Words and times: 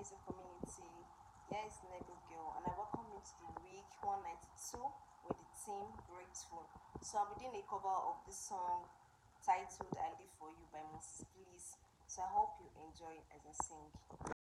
amazing 0.00 0.24
community. 0.24 0.96
Here 1.52 1.60
is 1.68 1.76
Girl, 2.32 2.56
and 2.56 2.64
I 2.64 2.72
welcome 2.72 3.04
you 3.12 3.20
to 3.20 3.34
the 3.36 3.52
week 3.60 3.84
192 4.00 4.80
with 5.28 5.36
the 5.36 5.48
team 5.60 5.92
Grateful. 6.08 6.64
So, 7.04 7.20
I'm 7.20 7.36
doing 7.36 7.52
a 7.60 7.64
cover 7.68 7.92
of 8.08 8.16
this 8.24 8.40
song 8.48 8.88
titled 9.44 9.92
I 10.00 10.16
Live 10.16 10.32
For 10.40 10.48
You 10.48 10.64
by 10.72 10.80
Moses 10.88 11.28
Bliss. 11.36 11.76
So, 12.08 12.24
I 12.24 12.32
hope 12.32 12.56
you 12.64 12.72
enjoy 12.80 13.20
as 13.28 13.44
I 13.44 13.52
sing. 13.60 14.39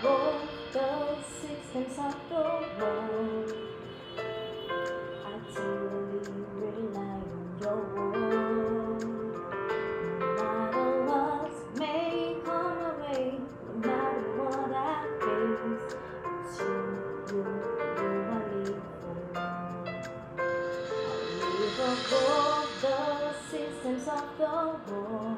We 0.00 0.08
were 0.08 0.14
both 0.14 0.72
the 0.72 1.16
systems 1.40 1.98
of 1.98 2.16
the 2.28 2.42
world. 2.78 3.52
I 5.24 5.38
totally 5.54 6.20
rely 6.54 7.02
on 7.02 7.58
your 7.60 7.80
word. 7.94 9.02
No 10.20 10.28
matter 10.36 11.06
what 11.06 11.78
may 11.78 12.36
come 12.44 12.78
away, 12.78 13.38
no 13.66 13.88
matter 13.88 14.22
what 14.38 14.72
I 14.72 14.78
face, 15.20 15.96
it's 16.26 16.60
you, 16.60 16.76
you, 17.30 17.42
I 18.30 18.54
live 18.54 18.82
for. 19.00 19.16
We 21.42 21.66
were 21.78 21.96
both 22.10 22.70
the 22.82 22.98
systems 23.50 24.06
of 24.08 24.26
the 24.38 24.92
world. 24.92 25.37